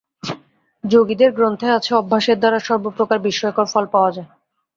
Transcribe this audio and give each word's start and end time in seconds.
যোগীদের 0.83 1.31
গ্রন্থে 1.37 1.67
আছে, 1.77 1.91
অভ্যাসের 1.95 2.37
দ্বারা 2.39 2.59
সর্বপ্রকার 2.59 3.17
বিস্ময়কর 3.19 3.67
ফল 3.73 3.85
পাওয়া 3.93 4.11
যায়। 4.11 4.29